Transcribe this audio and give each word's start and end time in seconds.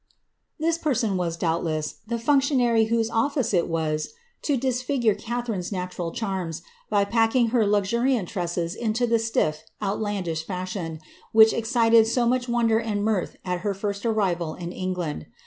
^' 0.01 0.03
This 0.59 0.79
person 0.79 1.15
was, 1.15 1.37
doubtless, 1.37 1.97
the 2.07 2.17
functionary 2.17 2.89
office 3.11 3.53
it 3.53 3.67
was 3.67 4.13
to 4.41 4.57
disfigure 4.57 5.13
Catharine^s 5.13 5.71
natural 5.71 6.11
charms, 6.11 6.63
by 6.89 7.05
packing 7.05 7.51
uriant 7.51 8.25
tresses 8.25 8.73
into 8.73 9.05
tlie 9.05 9.19
stiff, 9.19 9.61
outlandish 9.79 10.43
fashion, 10.47 11.01
which 11.33 11.53
excited 11.53 12.07
so 12.07 12.27
vender 12.27 12.79
and 12.81 13.03
mirth 13.03 13.35
at 13.45 13.59
her 13.59 13.75
first 13.75 14.03
arrival 14.03 14.55
in 14.55 14.71
England. 14.71 15.27